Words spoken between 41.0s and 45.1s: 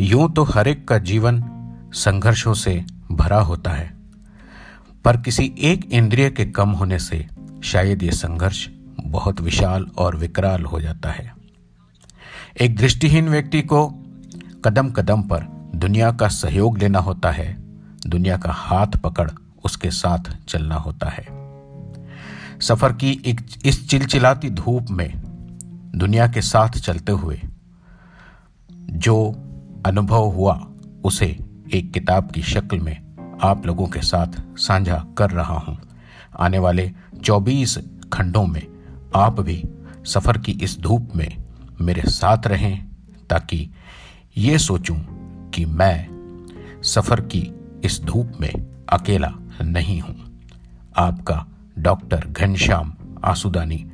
में मेरे साथ रहें, ताकि ये सोचूं